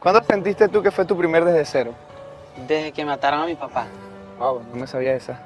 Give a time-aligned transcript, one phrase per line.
[0.00, 1.94] ¿Cuándo sentiste tú que fue tu primer desde cero?
[2.68, 3.86] Desde que mataron a mi papá.
[4.38, 5.40] Wow, no me sabía esa.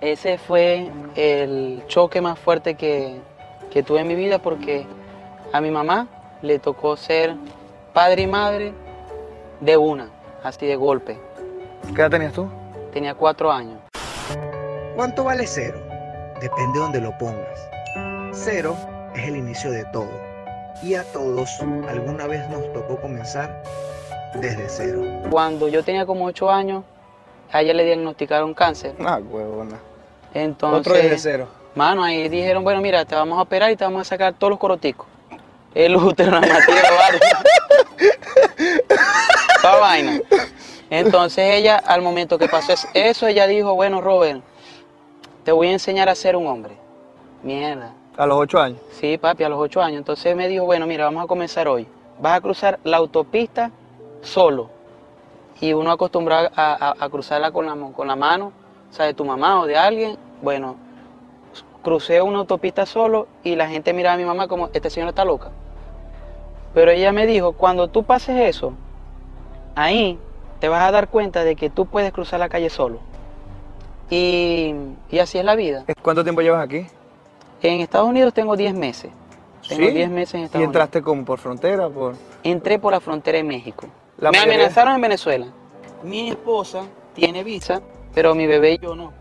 [0.00, 3.20] Ese fue el choque más fuerte que,
[3.70, 4.86] que tuve en mi vida porque
[5.52, 6.08] a mi mamá
[6.40, 7.36] le tocó ser
[7.92, 8.72] padre y madre
[9.60, 10.08] de una,
[10.42, 11.18] así de golpe.
[11.94, 12.48] ¿Qué edad tenías tú?
[12.92, 13.78] Tenía cuatro años.
[14.96, 15.78] ¿Cuánto vale cero?
[16.40, 17.68] Depende de donde lo pongas.
[18.32, 18.76] Cero
[19.14, 20.31] es el inicio de todo.
[20.82, 23.62] Y a todos alguna vez nos tocó comenzar
[24.34, 25.02] desde cero.
[25.30, 26.84] Cuando yo tenía como ocho años,
[27.52, 28.94] a ella le diagnosticaron cáncer.
[29.00, 29.78] Ah, huevona.
[30.34, 31.48] Entonces, Otro desde cero.
[31.74, 34.50] Mano, ahí dijeron, bueno, mira, te vamos a operar y te vamos a sacar todos
[34.50, 35.06] los coroticos.
[35.74, 36.82] El útero, la materia.
[39.62, 40.20] Toda vaina.
[40.90, 44.42] Entonces ella, al momento que pasó es- eso, ella dijo, bueno, Robert,
[45.44, 46.76] te voy a enseñar a ser un hombre.
[47.42, 47.94] Mierda.
[48.16, 48.78] A los ocho años.
[48.92, 49.98] Sí, papi, a los ocho años.
[49.98, 51.86] Entonces me dijo, bueno, mira, vamos a comenzar hoy.
[52.20, 53.70] Vas a cruzar la autopista
[54.20, 54.68] solo.
[55.60, 58.52] Y uno acostumbrado a, a- a cruzarla con la, con la mano,
[58.90, 60.18] o sea, de tu mamá o de alguien.
[60.42, 60.76] Bueno,
[61.82, 65.24] crucé una autopista solo y la gente miraba a mi mamá como, esta señora está
[65.24, 65.50] loca.
[66.74, 68.72] Pero ella me dijo, cuando tú pases eso,
[69.74, 70.18] ahí
[70.60, 72.98] te vas a dar cuenta de que tú puedes cruzar la calle solo.
[74.10, 74.74] Y,
[75.10, 75.84] y así es la vida.
[76.02, 76.86] ¿Cuánto tiempo llevas aquí?
[77.62, 79.10] En Estados Unidos tengo 10 meses.
[79.68, 79.92] Tengo ¿Sí?
[79.92, 81.88] 10 meses en ¿Y Estados entraste como por frontera?
[81.88, 82.10] Por...
[82.10, 82.18] Unidos.
[82.42, 83.86] Entré por la frontera de México.
[84.18, 85.46] La Me mayoría- amenazaron en Venezuela.
[86.02, 86.82] Mi esposa
[87.14, 87.80] tiene visa,
[88.14, 89.12] pero mi bebé y yo no.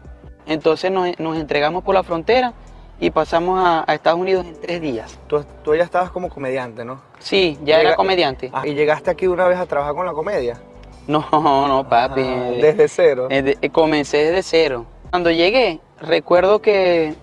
[0.47, 2.53] Entonces nos, nos entregamos por la frontera
[2.99, 5.19] y pasamos a, a Estados Unidos en tres días.
[5.27, 6.99] Tú, tú ya estabas como comediante, ¿no?
[7.19, 8.49] Sí, ya Llega- era comediante.
[8.53, 10.59] Ah, ¿Y llegaste aquí una vez a trabajar con la comedia?
[11.07, 12.21] No, no, papi.
[12.21, 13.27] Ah, desde cero.
[13.29, 14.85] Eh, eh, comencé desde cero.
[15.11, 17.13] Cuando llegué, recuerdo que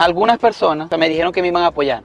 [0.00, 2.02] algunas personas me dijeron que me iban a apoyar.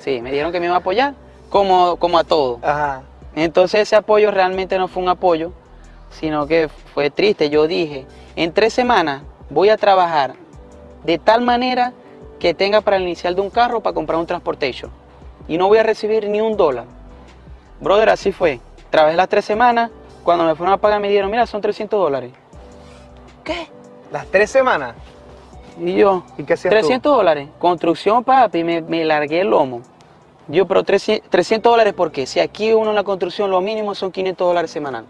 [0.00, 1.14] Sí, me dijeron que me iban a apoyar,
[1.48, 2.58] como, como a todo.
[2.62, 3.02] Ajá.
[3.36, 5.52] Entonces ese apoyo realmente no fue un apoyo,
[6.10, 7.48] sino que fue triste.
[7.48, 10.34] Yo dije, en tres semanas voy a trabajar
[11.04, 11.92] de tal manera
[12.40, 14.90] que tenga para el inicial de un carro para comprar un transportation.
[15.46, 16.86] Y no voy a recibir ni un dólar.
[17.80, 18.58] Brother, así fue.
[18.90, 19.92] Trabajé las tres semanas.
[20.24, 22.32] Cuando me fueron a pagar me dijeron, mira, son 300 dólares.
[23.44, 23.68] ¿Qué?
[24.10, 24.96] ¿Las tres semanas?
[25.80, 27.48] Y yo, ¿Y qué hacías 300 dólares.
[27.58, 29.82] Construcción, papi, me, me largué el lomo.
[30.48, 32.26] Yo, pero 300, 300 dólares, ¿por qué?
[32.26, 35.04] Si aquí uno en la construcción lo mínimo son 500 dólares semanal.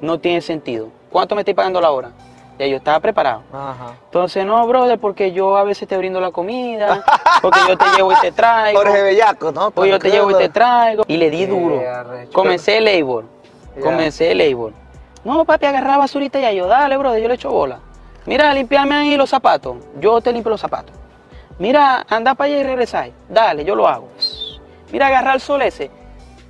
[0.00, 0.88] No tiene sentido.
[1.10, 2.10] ¿Cuánto me estoy pagando la hora?
[2.58, 3.42] Ya yo estaba preparado.
[3.52, 3.94] Ajá.
[4.06, 7.04] Entonces, no, brother, porque yo a veces te brindo la comida,
[7.40, 9.70] porque yo te llevo y te traigo, Jorge Bellaco, ¿no?
[9.70, 11.04] porque yo te llevo y te traigo.
[11.06, 11.80] Y le di duro.
[12.32, 13.24] Comencé el labor.
[13.80, 14.72] Comencé el labor.
[15.24, 16.66] No, papi, agarraba basurita ya yo.
[16.66, 17.78] Dale, brother, yo le echo bola.
[18.26, 19.76] Mira, limpiarme ahí los zapatos.
[20.00, 20.94] Yo te limpio los zapatos.
[21.58, 23.10] Mira, anda para allá y regresar.
[23.28, 24.08] Dale, yo lo hago.
[24.92, 25.90] Mira, agarrar el sol ese.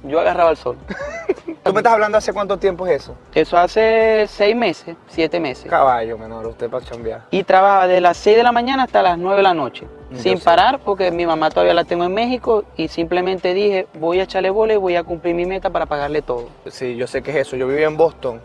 [0.05, 0.77] Yo agarraba el sol.
[1.65, 3.15] ¿Tú me estás hablando hace cuánto tiempo es eso?
[3.35, 5.69] Eso hace seis meses, siete meses.
[5.69, 7.25] Caballo menor, usted para chambear.
[7.31, 9.87] Y trabajaba de las 6 de la mañana hasta las 9 de la noche.
[10.11, 10.45] Yo sin sé.
[10.45, 12.65] parar, porque mi mamá todavía la tengo en México.
[12.77, 16.23] Y simplemente dije, voy a echarle bola y voy a cumplir mi meta para pagarle
[16.23, 16.49] todo.
[16.69, 17.57] Sí, yo sé que es eso.
[17.57, 18.41] Yo vivía en Boston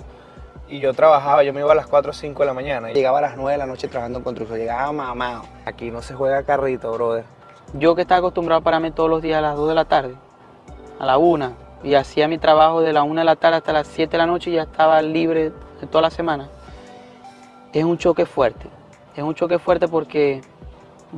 [0.70, 2.92] y yo trabajaba, yo me iba a las 4 o 5 de la mañana.
[2.92, 4.60] Llegaba a las 9 de la noche trabajando en construcción.
[4.60, 5.44] Llegaba mamado.
[5.66, 7.26] Aquí no se juega carrito, brother.
[7.74, 10.16] Yo que estaba acostumbrado a pararme todos los días a las 2 de la tarde,
[11.00, 11.54] a la 1,
[11.84, 14.26] y hacía mi trabajo de la 1 de la tarde hasta las 7 de la
[14.26, 15.52] noche y ya estaba libre
[15.82, 16.50] de toda la semana.
[17.74, 18.68] Es un choque fuerte.
[19.16, 20.42] Es un choque fuerte porque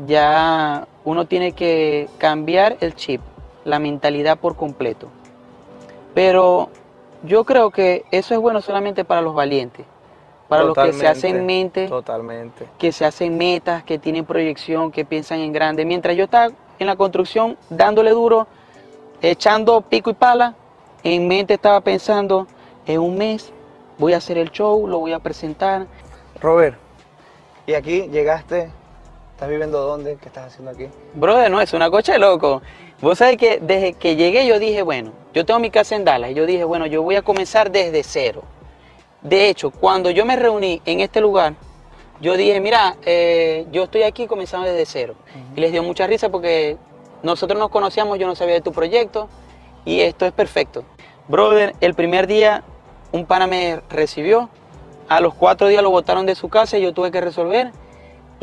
[0.05, 3.21] ya uno tiene que cambiar el chip,
[3.63, 5.07] la mentalidad por completo.
[6.13, 6.69] Pero
[7.25, 9.85] yo creo que eso es bueno solamente para los valientes,
[10.47, 12.67] para los que se hacen mente Totalmente.
[12.77, 15.85] que se hacen metas, que tienen proyección, que piensan en grande.
[15.85, 18.47] Mientras yo estaba en la construcción dándole duro,
[19.21, 20.55] echando pico y pala,
[21.03, 22.47] en mente estaba pensando,
[22.85, 23.51] en un mes
[23.97, 25.87] voy a hacer el show, lo voy a presentar.
[26.41, 26.77] Robert,
[27.65, 28.69] y aquí llegaste,
[29.35, 30.17] ¿estás viviendo dónde?
[30.21, 30.87] ¿Qué estás haciendo aquí?
[31.13, 32.61] Brother, no, es una cocha de loco.
[33.01, 36.31] Vos sabés que desde que llegué yo dije, bueno, yo tengo mi casa en Dallas
[36.31, 38.43] y yo dije, bueno, yo voy a comenzar desde cero.
[39.21, 41.55] De hecho, cuando yo me reuní en este lugar,
[42.21, 45.15] yo dije, mira, eh, yo estoy aquí comenzando desde cero.
[45.53, 46.77] Y les dio mucha risa porque
[47.21, 49.27] nosotros nos conocíamos, yo no sabía de tu proyecto
[49.83, 50.85] y esto es perfecto.
[51.27, 52.63] Brother, el primer día
[53.11, 54.49] un pana me recibió,
[55.09, 57.73] a los cuatro días lo botaron de su casa y yo tuve que resolver.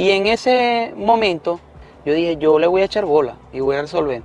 [0.02, 1.60] Y en ese momento
[2.04, 4.20] yo dije, yo le voy a echar bola y voy a resolver.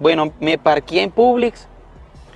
[0.00, 1.68] Bueno, me parqué en Publix,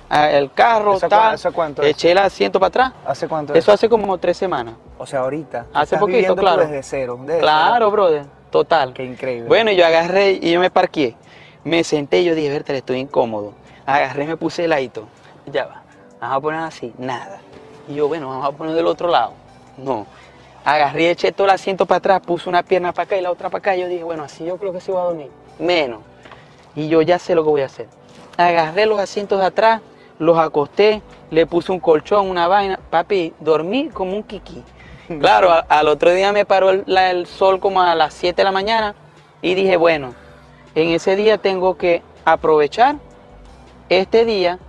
[0.09, 2.93] el carro, ¿Eso tal, eso cuánto eché el asiento para atrás.
[3.05, 4.75] ¿Hace cuánto Eso hace como tres semanas.
[4.97, 5.65] O sea, ahorita.
[5.73, 6.61] Hace estás poquito, claro.
[6.61, 7.19] desde cero.
[7.25, 7.91] desde Claro, cero.
[7.91, 8.93] brother, total.
[8.93, 9.49] Qué increíble.
[9.49, 11.17] Bueno, y yo agarré y yo me parqué.
[11.65, 13.55] Me senté y yo dije, verte, estoy incómodo.
[13.85, 15.09] Agarré, me puse heladito.
[15.47, 15.83] ya va,
[16.21, 17.41] vamos a poner así, nada.
[17.89, 19.33] Y yo, bueno, vamos a poner del otro lado.
[19.77, 20.07] No.
[20.65, 23.49] Agarré, eché todo el asiento para atrás, puse una pierna para acá y la otra
[23.49, 23.75] para acá.
[23.75, 25.29] Y yo dije, bueno, así yo creo que sí voy a dormir.
[25.59, 25.99] Menos.
[26.75, 27.87] Y yo ya sé lo que voy a hacer.
[28.37, 29.81] Agarré los asientos de atrás,
[30.19, 31.01] los acosté,
[31.31, 32.79] le puse un colchón, una vaina.
[32.89, 34.63] Papi, dormí como un kiki.
[35.19, 38.37] Claro, a- al otro día me paró el, la- el sol como a las 7
[38.37, 38.95] de la mañana
[39.41, 40.13] y dije, bueno,
[40.75, 42.95] en ese día tengo que aprovechar
[43.89, 44.59] este día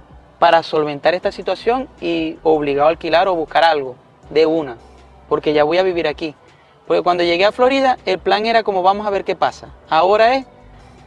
[0.40, 3.94] para solventar esta situación y obligado a alquilar o buscar algo
[4.31, 4.76] de una,
[5.29, 6.35] porque ya voy a vivir aquí.
[6.87, 9.69] Porque cuando llegué a Florida, el plan era como vamos a ver qué pasa.
[9.88, 10.47] Ahora es,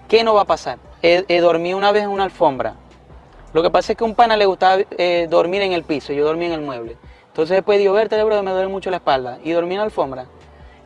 [0.07, 0.79] ¿qué no va a pasar?
[1.01, 2.75] He, dormido una vez en una alfombra.
[3.53, 6.13] Lo que pasa es que a un pana le gustaba eh, dormir en el piso,
[6.13, 6.97] yo dormí en el mueble.
[7.27, 9.37] Entonces después digo, verte, bro, me duele mucho la espalda.
[9.43, 10.25] Y dormí en la alfombra.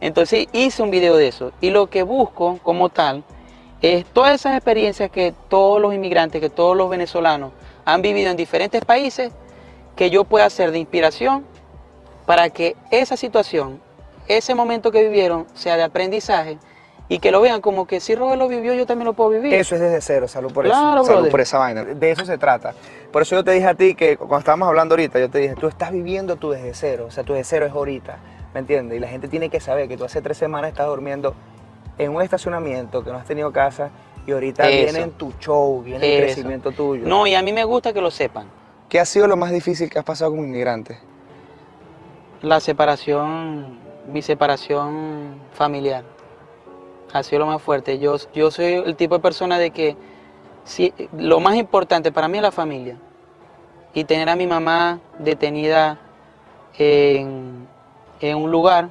[0.02, 1.54] Entonces hice un video de eso.
[1.62, 3.24] Y lo que busco como tal
[3.82, 7.52] es todas esas experiencias que todos los inmigrantes, que todos los venezolanos
[7.86, 9.32] han vivido en diferentes países,
[9.96, 11.46] que yo pueda hacer de inspiración
[12.32, 13.82] para que esa situación,
[14.26, 16.60] ese momento que vivieron, sea de aprendizaje
[17.10, 19.54] y que lo vean como que si Robert lo vivió, yo también lo puedo vivir.
[19.54, 21.08] Eso es desde cero, salud por Claro, eso.
[21.08, 21.32] Salud brother.
[21.32, 21.84] por esa vaina.
[21.84, 22.74] De eso se trata.
[23.12, 25.56] Por eso yo te dije a ti que cuando estábamos hablando ahorita, yo te dije,
[25.56, 27.08] tú estás viviendo tu desde cero.
[27.10, 28.18] O sea, tu desde cero es ahorita.
[28.54, 28.96] ¿Me entiendes?
[28.98, 31.36] Y la gente tiene que saber que tú hace tres semanas estás durmiendo
[31.98, 33.90] en un estacionamiento, que no has tenido casa,
[34.26, 34.84] y ahorita Eso.
[34.86, 37.06] viene en tu show, viene el crecimiento tuyo.
[37.06, 38.46] No, y a mí me gusta que lo sepan.
[38.88, 41.11] ¿Qué ha sido lo más difícil que has pasado como inmigrante?
[42.42, 43.80] La separación,
[44.12, 46.04] mi separación familiar,
[47.14, 48.00] ha sido lo más fuerte.
[48.00, 49.96] Yo, yo soy el tipo de persona de que
[50.64, 52.98] si, lo más importante para mí es la familia.
[53.94, 56.00] Y tener a mi mamá detenida
[56.78, 57.68] en,
[58.22, 58.90] en un lugar,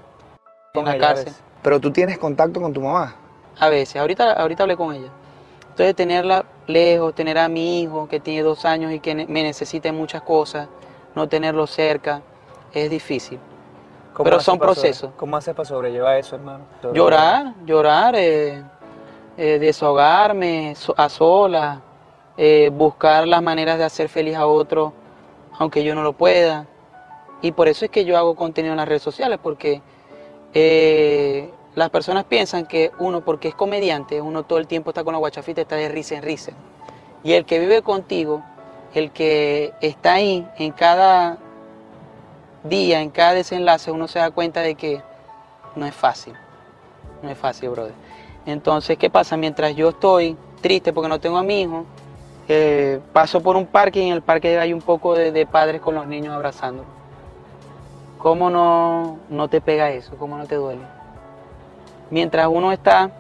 [0.75, 1.33] en la cárcel.
[1.63, 3.17] Pero tú tienes contacto con tu mamá.
[3.59, 3.97] a veces.
[3.97, 5.11] Ahorita, ahorita hablé con ella.
[5.71, 9.89] Entonces tenerla lejos, tener a mi hijo que tiene dos años y que me necesita
[9.89, 10.69] en muchas cosas,
[11.15, 12.23] no tenerlo cerca,
[12.73, 13.39] es difícil.
[14.15, 15.11] ¿Cómo Pero son procesos.
[15.17, 16.65] ¿Cómo haces para sobrellevar eso, hermano?
[16.83, 18.63] Sobre- Llorar, llorar, eh,
[19.37, 21.79] eh, desahogarme a solas,
[22.37, 24.93] eh, buscar las maneras de hacer feliz a otro,
[25.59, 26.67] aunque yo no lo pueda.
[27.43, 29.81] Y por eso es que yo hago contenido en las redes sociales, porque
[31.75, 35.19] las personas piensan que uno, porque es comediante, uno todo el tiempo está con la
[35.19, 36.53] guachafita, está de risa en risa.
[37.23, 38.43] Y el que vive contigo,
[38.93, 41.39] el que está ahí en cada
[42.65, 45.03] día, en cada desenlace, uno se da cuenta de que
[45.77, 46.35] no es fácil.
[47.23, 47.95] No es fácil, brother.
[48.47, 49.37] Entonces, ¿qué pasa?
[49.37, 51.85] Mientras yo estoy triste porque no tengo a mi hijo,
[52.49, 55.81] eh, paso por un parque y en el parque hay un poco de, de padres
[55.81, 56.85] con los niños abrazando.
[58.19, 60.17] ¿Cómo no, no te pega eso?
[60.19, 60.83] ¿Cómo no te duele?
[62.11, 63.13] Mientras uno está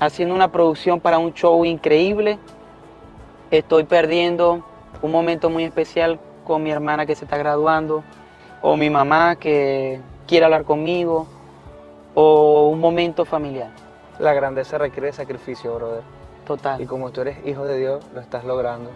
[0.00, 2.38] haciendo una producción para un show increíble,
[3.50, 4.64] estoy perdiendo
[5.02, 8.02] un momento muy especial con mi hermana que se está graduando,
[8.62, 11.26] o mi mamá que quiere hablar conmigo,
[12.14, 13.70] o un momento familiar.
[14.18, 16.02] La grandeza requiere sacrificio, brother.
[16.46, 16.80] Total.
[16.80, 18.90] Y como tú eres hijo de Dios, lo estás logrando.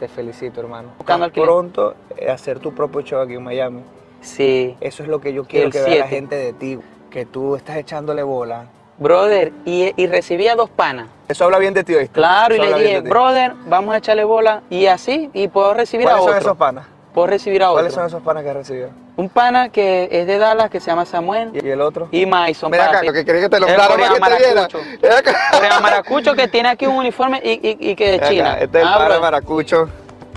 [0.00, 0.90] Te felicito, hermano.
[0.98, 3.82] Buscando pronto eh, hacer tu propio show aquí en Miami.
[4.20, 4.76] Sí.
[4.80, 6.78] Eso es lo que yo quiero El que vea la gente de ti.
[7.10, 8.66] Que tú estás echándole bola.
[8.98, 11.08] Brother, y, y recibí a dos panas.
[11.28, 12.12] Eso habla bien de ti, ¿oíste?
[12.12, 14.62] Claro, y le dije, brother, vamos a echarle bola.
[14.70, 16.48] Y así, y puedo recibir a ¿Cuáles son otro.
[16.48, 16.86] esos panas?
[17.14, 18.16] Puedo recibir a ¿Cuáles son otro.
[18.18, 18.90] esos panas que has recibido?
[19.18, 22.06] Un pana que es de Dallas, que se llama Samuel, ¿Y el otro?
[22.12, 22.70] y Mason.
[22.70, 23.06] Ven acá, papi.
[23.08, 24.54] lo que quería que te El nombrara para que coreano te viera.
[24.62, 25.82] maracucho.
[25.82, 28.52] Maracucho que tiene aquí un uniforme y, y- y que de China.
[28.52, 29.20] acá, Este es el Ah, pana brother.
[29.20, 29.88] maracucho.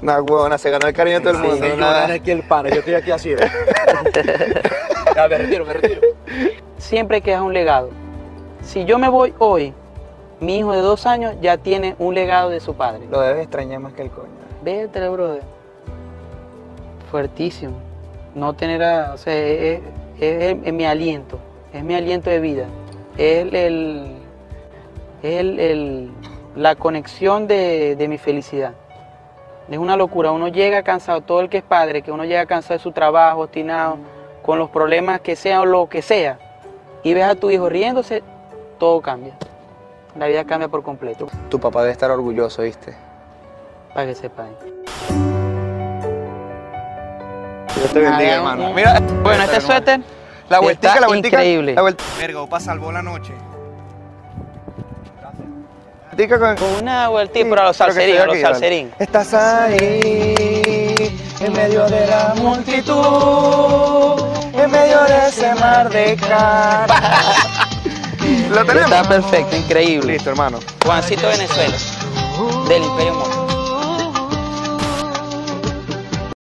[0.02, 1.68] Una huevona, se ganó el cariño de todo el Sí, mundo.
[1.68, 2.06] yo nada.
[2.06, 3.36] era aquí el pana, yo estoy aquí así.
[5.16, 6.02] ya, me retiro, me retiro.
[6.80, 7.92] siempre queda un legado.
[8.64, 9.76] Si yo me voy hoy,
[10.40, 13.02] mi hijo de dos años ya tiene un legado de su padre.
[13.12, 14.28] Lo debes extrañar más que el coño.
[14.64, 15.44] Vete, brother.
[17.12, 17.76] Fuertísimo.
[18.36, 19.82] No tener, a- o sea, es,
[20.20, 21.38] es- es- es mi aliento,
[21.74, 22.66] es mi aliento de vida.
[23.18, 24.16] Es el, el-
[25.24, 26.12] es el- el-
[26.56, 28.74] la conexión de, de mi felicidad.
[29.70, 30.32] Es una locura.
[30.32, 33.42] Uno llega cansado, todo el que es padre, que uno llega cansado de su trabajo,
[33.42, 33.98] obstinado,
[34.42, 36.40] con los problemas que sean o lo que sea,
[37.04, 38.22] y ves a tu hijo riéndose,
[38.80, 39.34] todo cambia.
[40.18, 42.96] La vida cambia por completo, Tu papá debe estar orgulloso, ¿viste?
[43.94, 44.48] para que sepan.
[47.82, 48.74] Dios te bendiga, hermano.
[48.74, 50.02] Mira, Bueno, este suéter
[50.50, 51.38] la vueltica, está la vueltica.
[51.38, 51.74] increíble.
[51.74, 52.04] La vuelta.
[52.20, 53.34] Verga, Opa salvó la noche.
[56.12, 56.56] Vueltica con...
[56.82, 58.92] Una vueltita, pero a los salserín, a los salserín.
[59.00, 62.94] Estás ahí, en medio de la multitud,
[64.54, 66.86] en medio de ese mar de cara.
[68.50, 68.92] ¿Lo tenemos?
[68.92, 70.14] Está perfecto, increíble.
[70.14, 70.60] Listo, hermano.
[70.86, 71.78] Juancito Venezuela,
[72.68, 73.31] del Imperio Moro.